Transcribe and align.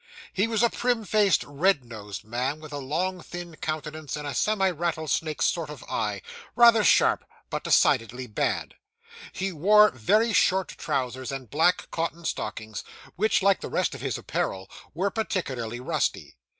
He 0.33 0.47
was 0.47 0.63
a 0.63 0.69
prim 0.71 1.05
faced, 1.05 1.43
red 1.43 1.85
nosed 1.85 2.23
man, 2.23 2.59
with 2.59 2.73
a 2.73 2.79
long, 2.79 3.21
thin 3.21 3.55
countenance, 3.57 4.15
and 4.15 4.25
a 4.25 4.33
semi 4.33 4.71
rattlesnake 4.71 5.43
sort 5.43 5.69
of 5.69 5.83
eye 5.83 6.23
rather 6.55 6.83
sharp, 6.83 7.23
but 7.51 7.63
decidedly 7.63 8.25
bad. 8.25 8.73
He 9.31 9.51
wore 9.51 9.91
very 9.91 10.33
short 10.33 10.69
trousers, 10.69 11.31
and 11.31 11.51
black 11.51 11.91
cotton 11.91 12.25
stockings, 12.25 12.83
which, 13.15 13.43
like 13.43 13.61
the 13.61 13.69
rest 13.69 13.93
of 13.93 14.01
his 14.01 14.17
apparel, 14.17 14.67
were 14.95 15.11
particularly 15.11 15.79
rusty. 15.79 16.35